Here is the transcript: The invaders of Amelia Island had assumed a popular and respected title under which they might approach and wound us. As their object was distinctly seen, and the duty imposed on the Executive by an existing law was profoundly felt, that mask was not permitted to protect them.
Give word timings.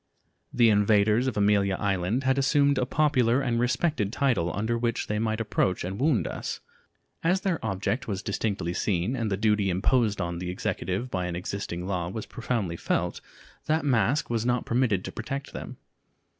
The 0.51 0.69
invaders 0.71 1.27
of 1.27 1.37
Amelia 1.37 1.75
Island 1.75 2.23
had 2.23 2.39
assumed 2.39 2.79
a 2.79 2.87
popular 2.87 3.39
and 3.39 3.59
respected 3.59 4.11
title 4.11 4.51
under 4.57 4.75
which 4.75 5.05
they 5.05 5.19
might 5.19 5.39
approach 5.39 5.83
and 5.83 5.99
wound 5.99 6.25
us. 6.25 6.59
As 7.23 7.41
their 7.41 7.63
object 7.63 8.07
was 8.07 8.23
distinctly 8.23 8.73
seen, 8.73 9.15
and 9.15 9.29
the 9.29 9.37
duty 9.37 9.69
imposed 9.69 10.19
on 10.19 10.39
the 10.39 10.49
Executive 10.49 11.11
by 11.11 11.27
an 11.27 11.35
existing 11.35 11.85
law 11.85 12.09
was 12.09 12.25
profoundly 12.25 12.77
felt, 12.77 13.21
that 13.67 13.85
mask 13.85 14.27
was 14.27 14.43
not 14.43 14.65
permitted 14.65 15.05
to 15.05 15.11
protect 15.11 15.53
them. 15.53 15.77